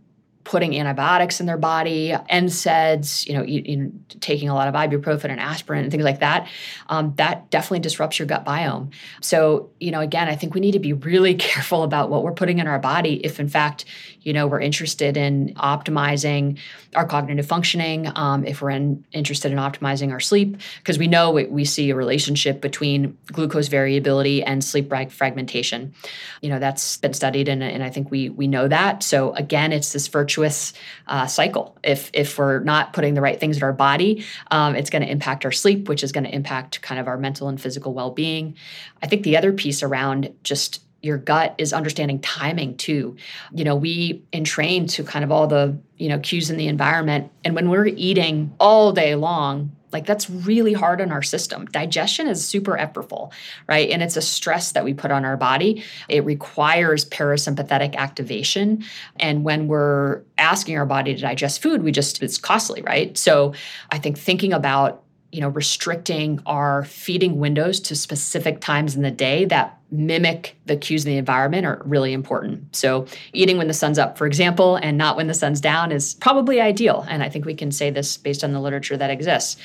[0.45, 5.39] putting antibiotics in their body, NSAIDs, you know, you, taking a lot of ibuprofen and
[5.39, 6.49] aspirin and things like that,
[6.89, 8.93] um, that definitely disrupts your gut biome.
[9.21, 12.33] So, you know, again, I think we need to be really careful about what we're
[12.33, 13.85] putting in our body if, in fact,
[14.23, 16.59] you know, we're interested in optimizing
[16.95, 21.31] our cognitive functioning, um, if we're in, interested in optimizing our sleep, because we know
[21.31, 25.95] we, we, see a relationship between glucose variability and sleep fragmentation.
[26.43, 29.03] You know, that's been studied, and, and I think we we know that.
[29.03, 30.73] So again, it's this virtuous
[31.09, 31.77] uh, cycle.
[31.83, 35.11] If if we're not putting the right things in our body, um, it's going to
[35.11, 38.11] impact our sleep, which is going to impact kind of our mental and physical well
[38.11, 38.57] being.
[39.03, 43.17] I think the other piece around just your gut is understanding timing too.
[43.53, 47.31] You know, we entrain to kind of all the, you know, cues in the environment.
[47.45, 51.67] And when we're eating all day long, like that's really hard on our system.
[51.67, 53.33] Digestion is super effortful,
[53.69, 53.91] right?
[53.91, 55.85] And it's a stress that we put on our body.
[56.09, 58.85] It requires parasympathetic activation.
[59.21, 63.17] And when we're asking our body to digest food, we just, it's costly, right?
[63.17, 63.55] So
[63.91, 65.03] I think thinking about
[65.33, 70.77] you know restricting our feeding windows to specific times in the day that mimic the
[70.77, 72.75] cues in the environment are really important.
[72.75, 76.15] So eating when the sun's up for example and not when the sun's down is
[76.15, 77.05] probably ideal.
[77.09, 79.57] And i think we can say this based on the literature that exists.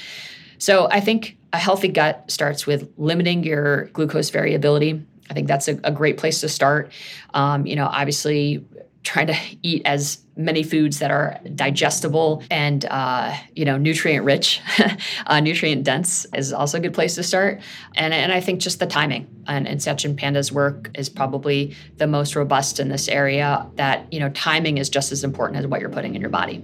[0.57, 5.03] So i think a healthy gut starts with limiting your glucose variability.
[5.29, 6.91] I think that's a, a great place to start.
[7.33, 8.65] Um, you know, obviously,
[9.03, 14.61] trying to eat as many foods that are digestible and uh, you know nutrient rich
[15.27, 17.61] uh, nutrient dense is also a good place to start.
[17.95, 22.07] And, and i think just the timing and, and Satchin Panda's work is probably the
[22.07, 25.81] most robust in this area that you know timing is just as important as what
[25.81, 26.63] you're putting in your body.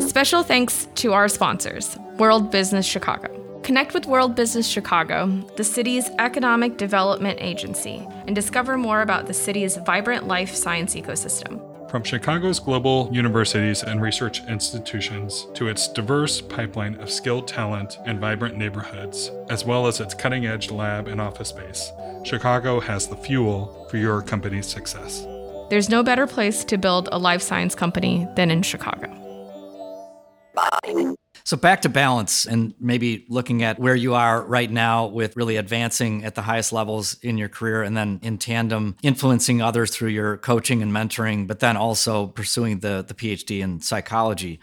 [0.00, 6.08] Special thanks to our sponsors world business chicago Connect with World Business Chicago, the city's
[6.18, 11.60] economic development agency, and discover more about the city's vibrant life science ecosystem.
[11.90, 18.18] From Chicago's global universities and research institutions to its diverse pipeline of skilled talent and
[18.18, 21.92] vibrant neighborhoods, as well as its cutting edge lab and office space,
[22.24, 25.26] Chicago has the fuel for your company's success.
[25.68, 29.08] There's no better place to build a life science company than in Chicago.
[31.44, 35.56] So back to balance and maybe looking at where you are right now with really
[35.56, 40.10] advancing at the highest levels in your career and then in tandem influencing others through
[40.10, 44.60] your coaching and mentoring, but then also pursuing the, the PhD in psychology.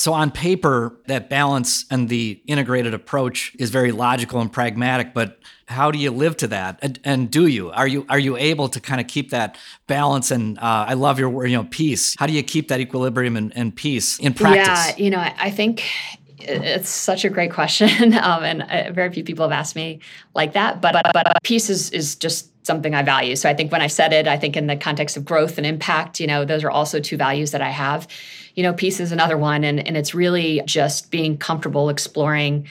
[0.00, 5.38] So on paper, that balance and the integrated approach is very logical and pragmatic, but
[5.68, 6.78] how do you live to that?
[6.80, 7.70] And, and do you?
[7.70, 10.30] Are you are you able to kind of keep that balance?
[10.30, 12.16] And uh, I love your word, you know, peace.
[12.18, 14.98] How do you keep that equilibrium and, and peace in practice?
[14.98, 15.84] Yeah, you know, I think
[16.42, 20.00] it's such a great question, um, and uh, very few people have asked me
[20.34, 20.80] like that.
[20.80, 23.36] But but, but peace is is just something I value.
[23.36, 25.66] So I think when I said it, I think in the context of growth and
[25.66, 28.06] impact, you know, those are also two values that I have.
[28.54, 32.66] You know, peace is another one, and and it's really just being comfortable exploring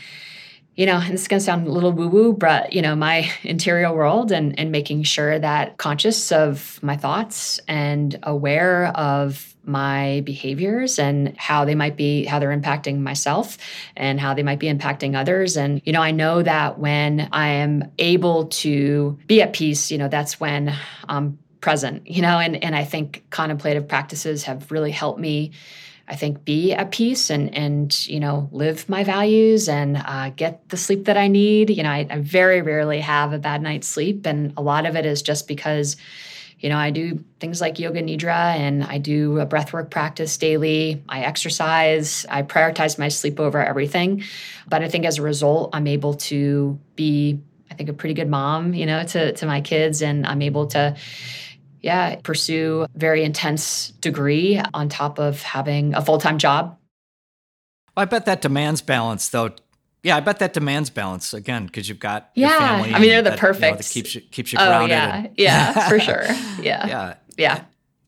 [0.79, 2.95] you know, and this is going to sound a little woo woo, but, you know,
[2.95, 9.53] my interior world and, and making sure that conscious of my thoughts and aware of
[9.65, 13.57] my behaviors and how they might be, how they're impacting myself
[13.97, 15.57] and how they might be impacting others.
[15.57, 19.97] And, you know, I know that when I am able to be at peace, you
[19.97, 20.73] know, that's when
[21.09, 25.51] I'm present, you know, and, and I think contemplative practices have really helped me
[26.09, 30.67] I think be at peace and and you know live my values and uh, get
[30.69, 31.69] the sleep that I need.
[31.69, 34.95] You know, I, I, very rarely have a bad night's sleep, and a lot of
[34.95, 35.97] it is just because
[36.57, 41.03] you know I do things like yoga nidra and I do a breathwork practice daily.
[41.07, 42.25] I exercise.
[42.27, 44.23] I prioritize my sleep over everything,
[44.67, 48.29] but I think as a result, I'm able to be I think a pretty good
[48.29, 48.73] mom.
[48.73, 50.95] You know, to to my kids, and I'm able to
[51.81, 56.77] yeah, pursue very intense degree on top of having a full-time job.
[57.95, 59.51] Well, I bet that demands balance though.
[60.03, 62.83] Yeah, I bet that demands balance again because you've got yeah.
[62.85, 63.63] I mean, they're the that, perfect.
[63.63, 64.91] You know, that keeps you keeps you grounded.
[64.91, 66.23] Oh yeah, and, yeah, for sure.
[66.61, 67.63] Yeah, yeah, yeah.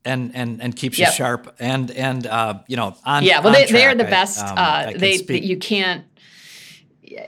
[0.05, 1.09] And and and keeps yep.
[1.09, 3.39] you sharp and and uh, you know on yeah.
[3.39, 4.39] Well, on they track, they are the best.
[4.39, 6.05] I, um, uh, they, they you can't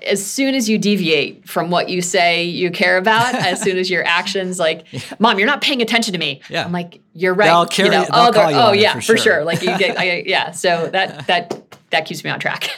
[0.06, 3.90] as soon as you deviate from what you say you care about, as soon as
[3.90, 4.86] your actions, like,
[5.20, 6.42] mom, you're not paying attention to me.
[6.50, 6.66] Yeah.
[6.66, 7.46] I'm like, you're right.
[7.48, 9.18] They'll carry- you know, they'll oh, call you oh yeah, for for sure.
[9.18, 9.44] sure.
[9.44, 10.52] Like you get, I, yeah.
[10.52, 12.70] So that that that keeps me on track.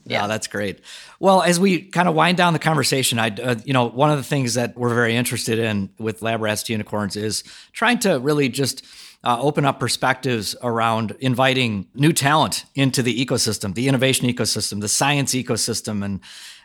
[0.07, 0.81] Yeah, that's great.
[1.19, 4.17] Well, as we kind of wind down the conversation, I, uh, you know, one of
[4.17, 7.43] the things that we're very interested in with Lab Rats to Unicorns is
[7.73, 8.85] trying to really just
[9.25, 14.87] uh, open up perspectives around inviting new talent into the ecosystem, the innovation ecosystem, the
[14.87, 16.19] science ecosystem, and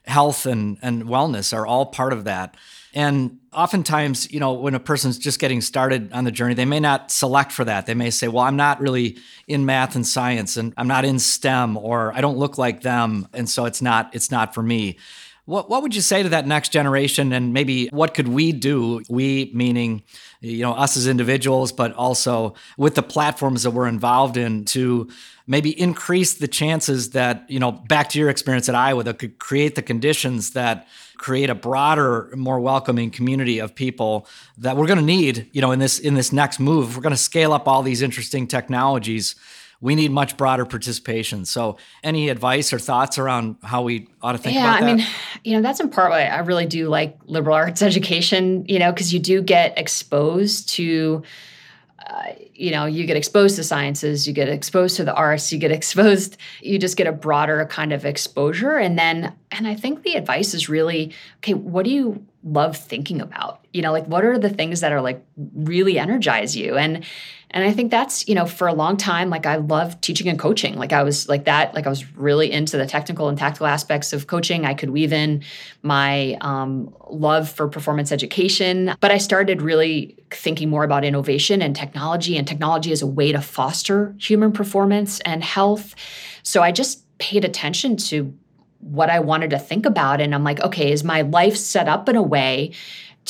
[0.06, 2.56] health and and wellness are all part of that.
[2.92, 6.80] And oftentimes, you know, when a person's just getting started on the journey, they may
[6.80, 7.86] not select for that.
[7.86, 11.20] They may say, well, I'm not really in math and science and I'm not in
[11.20, 13.28] STEM or I don't look like them.
[13.32, 14.98] And so it's not, it's not for me.
[15.50, 17.32] What, what would you say to that next generation?
[17.32, 19.02] And maybe what could we do?
[19.08, 20.04] We meaning
[20.40, 25.08] you know us as individuals but also with the platforms that we're involved in to
[25.46, 29.38] maybe increase the chances that you know back to your experience at iowa that could
[29.38, 30.86] create the conditions that
[31.18, 34.26] create a broader more welcoming community of people
[34.56, 36.96] that we're going to need you know in this in this next move.
[36.96, 39.34] We're going to scale up all these interesting technologies
[39.80, 44.38] we need much broader participation so any advice or thoughts around how we ought to
[44.38, 45.06] think yeah, about that I mean,
[45.44, 48.92] you know, that's in part why I really do like liberal arts education, you know,
[48.92, 51.22] because you do get exposed to,
[52.06, 55.58] uh, you know, you get exposed to sciences, you get exposed to the arts, you
[55.58, 58.76] get exposed, you just get a broader kind of exposure.
[58.76, 63.20] And then, and I think the advice is really, okay, what do you love thinking
[63.20, 63.64] about?
[63.72, 66.76] You know, like what are the things that are like really energize you?
[66.76, 67.04] And,
[67.52, 70.38] and I think that's, you know, for a long time, like I love teaching and
[70.38, 70.76] coaching.
[70.76, 74.12] Like I was like that, like I was really into the technical and tactical aspects
[74.12, 74.64] of coaching.
[74.64, 75.42] I could weave in
[75.82, 78.94] my um, love for performance education.
[79.00, 83.32] But I started really thinking more about innovation and technology and technology as a way
[83.32, 85.96] to foster human performance and health.
[86.44, 88.32] So I just paid attention to
[88.78, 90.20] what I wanted to think about.
[90.20, 92.72] And I'm like, okay, is my life set up in a way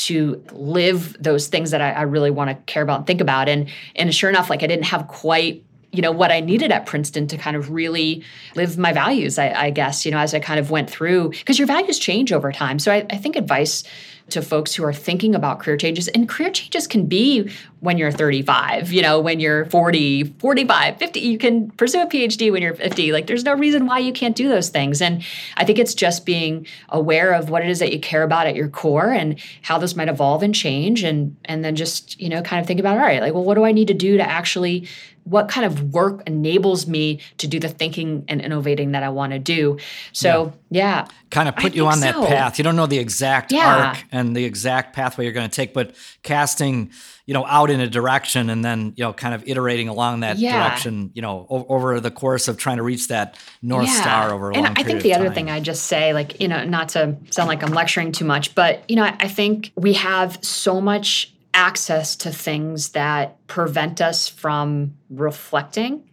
[0.07, 3.49] to live those things that I, I really want to care about and think about.
[3.49, 6.87] And and sure enough, like I didn't have quite you know what I needed at
[6.87, 8.23] Princeton to kind of really
[8.55, 9.39] live my values.
[9.39, 12.33] I, I guess you know as I kind of went through because your values change
[12.33, 12.79] over time.
[12.79, 13.85] So I, I think advice
[14.31, 16.09] to folks who are thinking about career changes.
[16.09, 17.51] And career changes can be
[17.81, 22.53] when you're 35 you know when you're 40 45 50 you can pursue a phd
[22.53, 25.01] when you're 50 like there's no reason why you can't do those things.
[25.01, 25.25] And
[25.57, 28.55] i think it's just being aware of what it is that you care about at
[28.55, 32.43] your core and how those might evolve and change and and then just you know
[32.43, 34.23] kind of think about all right like well what do i need to do to
[34.23, 34.87] actually
[35.31, 39.33] what kind of work enables me to do the thinking and innovating that I want
[39.33, 39.79] to do.
[40.13, 41.07] So, yeah.
[41.31, 42.27] kind of I put you on that so.
[42.27, 42.59] path.
[42.59, 43.91] You don't know the exact Yeah.
[43.91, 46.91] arc and the exact pathway you're going to take, but casting,
[47.27, 50.39] you know, out in a direction and then, you know, kind of iterating along that
[50.39, 50.65] Yeah.
[50.69, 54.51] direction, you know, o- over the course of trying to reach that North Star over
[54.51, 56.89] a and long I think the other thing I just say, like, you know, not
[56.91, 60.39] to sound like I'm lecturing too much, but, you know, I, I think we have
[60.43, 66.09] so much access to things that prevent us from reflecting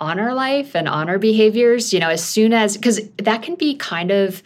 [0.00, 3.56] on our life and on our behaviors, you know, as soon as, because that can
[3.56, 4.42] be kind of,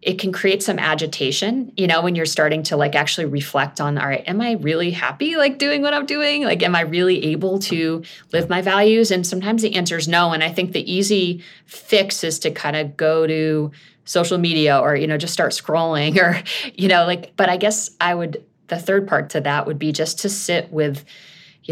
[0.00, 3.98] it can create some agitation, you know, when you're starting to like actually reflect on,
[3.98, 6.44] all right, am I really happy like doing what I'm doing?
[6.44, 9.10] Like, am I really able to live my values?
[9.10, 10.32] And sometimes the answer is no.
[10.32, 13.72] And I think the easy fix is to kind of go to
[14.04, 16.42] social media or, you know, just start scrolling or,
[16.74, 19.92] you know, like, but I guess I would, the third part to that would be
[19.92, 21.04] just to sit with,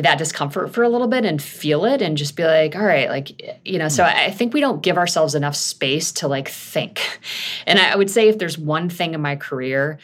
[0.02, 3.08] that discomfort for a little bit and feel it and just be like all right
[3.08, 4.10] like you know so hmm.
[4.14, 7.00] i think we don't give ourselves enough space to like think.
[7.66, 9.98] And i would say if there's one thing in my career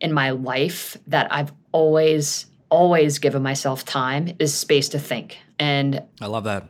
[0.00, 5.38] in my life that i've always always given myself time is space to think.
[5.58, 6.68] And I love that.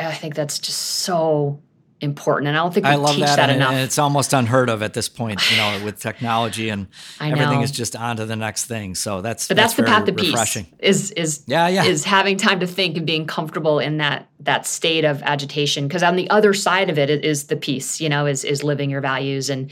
[0.00, 1.60] i think that's just so
[2.00, 4.32] important and i don't think we I love teach that, that, enough and it's almost
[4.32, 6.86] unheard of at this point, you know, with technology and
[7.20, 8.94] everything is just on to the next thing.
[8.94, 11.84] So that's but that's, the path to peace is is Yeah, yeah.
[11.84, 16.02] is having time to think and being comfortable in that that state of agitation because
[16.02, 18.90] on the other side of it it is the peace you know is is living
[18.90, 19.70] your values and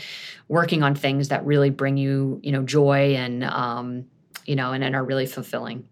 [0.48, 4.04] working on things that really bring you you know joy and um
[4.46, 5.86] you know and, and are really fulfilling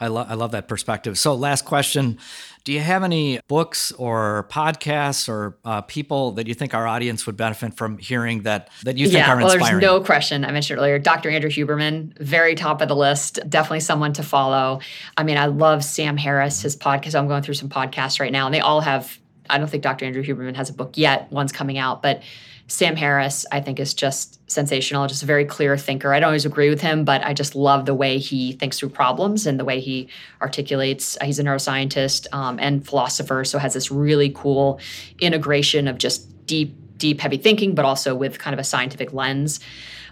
[0.00, 1.18] I love I love that perspective.
[1.18, 2.18] So, last question:
[2.64, 7.26] Do you have any books or podcasts or uh, people that you think our audience
[7.26, 9.80] would benefit from hearing that that you think yeah, are well, inspiring?
[9.80, 10.44] there's no question.
[10.44, 11.30] I mentioned earlier, Dr.
[11.30, 13.40] Andrew Huberman, very top of the list.
[13.48, 14.80] Definitely someone to follow.
[15.16, 17.14] I mean, I love Sam Harris, his podcast.
[17.14, 19.18] I'm going through some podcasts right now, and they all have.
[19.50, 20.04] I don't think Dr.
[20.04, 21.32] Andrew Huberman has a book yet.
[21.32, 22.22] One's coming out, but
[22.68, 25.06] Sam Harris, I think, is just sensational.
[25.06, 26.12] Just a very clear thinker.
[26.12, 28.90] I don't always agree with him, but I just love the way he thinks through
[28.90, 30.08] problems and the way he
[30.40, 31.16] articulates.
[31.22, 34.80] He's a neuroscientist um, and philosopher, so has this really cool
[35.18, 39.60] integration of just deep deep, heavy thinking, but also with kind of a scientific lens.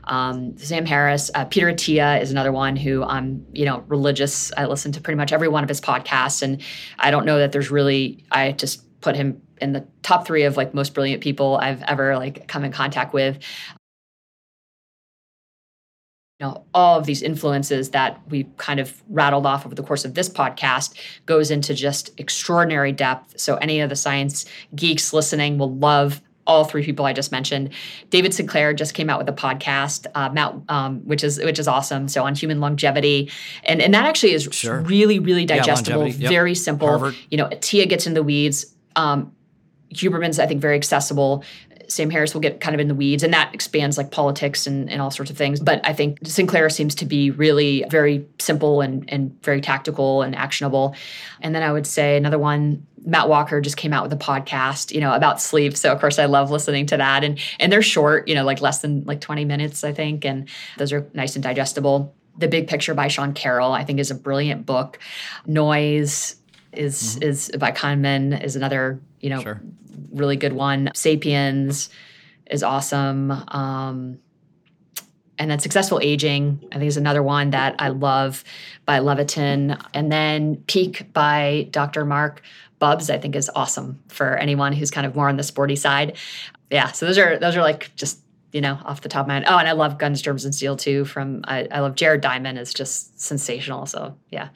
[0.05, 4.53] Um, Sam Harris, uh, Peter Attia is another one who I'm, you know, religious.
[4.57, 6.63] I listen to pretty much every one of his podcasts, and
[6.99, 8.25] I don't know that there's really.
[8.31, 12.17] I just put him in the top three of like most brilliant people I've ever
[12.17, 13.39] like come in contact with.
[16.39, 20.05] You know, all of these influences that we kind of rattled off over the course
[20.05, 20.95] of this podcast
[21.25, 23.41] goes into just extraordinary depth.
[23.41, 24.45] So any of the science
[24.75, 27.71] geeks listening will love all three people I just mentioned.
[28.11, 31.69] David Sinclair just came out with a podcast, uh, Matt, um, which is which is
[31.69, 32.09] awesome.
[32.09, 33.31] So on human longevity,
[33.65, 34.81] and and that actually is sure.
[34.81, 36.31] really really digestible, yeah, yep.
[36.31, 36.89] very simple.
[36.89, 37.17] Harvard.
[37.31, 38.75] You know, Attia gets in the weeds.
[38.95, 39.33] Um,
[39.93, 41.45] Huberman's I think very accessible.
[41.89, 44.91] Sam Harris will get kind of in the weeds, and that expands like politics and,
[44.91, 45.61] and all sorts of things.
[45.61, 50.35] But I think Sinclair seems to be really very simple and, and very tactical and
[50.35, 50.95] actionable.
[51.41, 54.93] And then I would say another one, Matt Walker just came out with a podcast,
[54.93, 55.77] you know, about sleep.
[55.77, 57.23] So of course I love listening to that.
[57.23, 60.25] And and they're short, you know, like less than like 20 minutes, I think.
[60.25, 62.15] And those are nice and digestible.
[62.39, 64.99] The Big Picture by Sean Carroll, I think, is a brilliant book.
[65.47, 66.37] Noise
[66.73, 67.23] is mm-hmm.
[67.23, 69.61] is by Kahneman is another, you know, sure
[70.13, 70.91] really good one.
[70.95, 71.91] Sapiens
[72.47, 73.31] is awesome.
[73.31, 74.19] Um,
[75.39, 78.43] and then Successful Aging, I think is another one that I love
[78.87, 79.79] by Levitin.
[79.93, 82.05] And then Peak by Dr.
[82.05, 82.43] Marc
[82.79, 86.17] Bubbs, I think is awesome for anyone who's kind of more on the sporty side.
[86.71, 88.19] Yeah, so those are those are like just
[88.53, 89.45] you know off the top of my head.
[89.47, 91.05] Oh, and I love Guns, Germs, and Steel too.
[91.05, 93.87] From I, I love Jared Diamond is just sensational.
[93.87, 94.49] So yeah,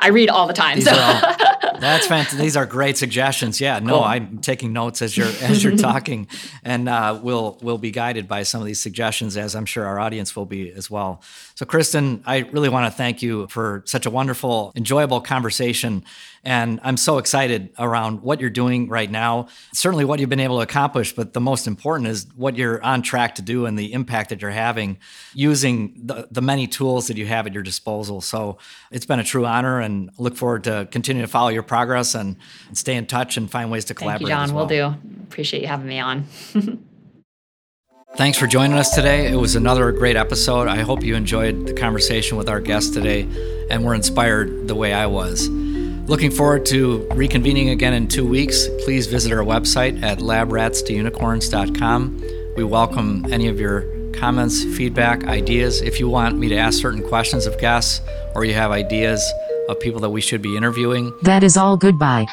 [0.00, 0.76] I read all the time.
[0.76, 0.92] These so.
[1.82, 2.38] that's fantastic.
[2.38, 3.60] These are great suggestions.
[3.60, 4.04] Yeah, no, cool.
[4.04, 6.28] I'm taking notes as you're as you're talking,
[6.62, 9.98] and uh, we'll we'll be guided by some of these suggestions, as I'm sure our
[9.98, 11.22] audience will be as well.
[11.54, 16.04] So, Kristen, I really want to thank you for such a wonderful, enjoyable conversation.
[16.44, 19.46] And I'm so excited around what you're doing right now.
[19.72, 23.02] Certainly what you've been able to accomplish, but the most important is what you're on
[23.02, 24.98] track to do and the impact that you're having
[25.34, 28.20] using the, the many tools that you have at your disposal.
[28.20, 28.58] So
[28.90, 32.36] it's been a true honor and look forward to continuing to follow your progress and,
[32.68, 34.28] and stay in touch and find ways to collaborate.
[34.28, 34.54] Thank you, John.
[34.54, 34.66] Well.
[34.66, 34.98] We'll do.
[35.22, 36.24] Appreciate you having me on.
[38.14, 39.32] Thanks for joining us today.
[39.32, 40.68] It was another great episode.
[40.68, 43.26] I hope you enjoyed the conversation with our guest today
[43.70, 45.48] and were inspired the way I was.
[45.48, 48.68] Looking forward to reconvening again in two weeks.
[48.84, 52.22] Please visit our website at labratstounicorns.com.
[52.54, 55.80] We welcome any of your comments, feedback, ideas.
[55.80, 58.02] If you want me to ask certain questions of guests
[58.34, 59.22] or you have ideas
[59.68, 62.26] of people that we should be interviewing, that is all goodbye.